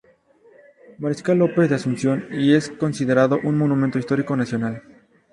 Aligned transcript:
Mariscal 0.97 1.37
López 1.37 1.69
de 1.69 1.75
Asunción 1.75 2.25
y 2.31 2.55
es 2.55 2.71
considerado 2.71 3.39
un 3.43 3.55
monumento 3.55 3.99
histórico 3.99 4.35
nacional. 4.35 4.81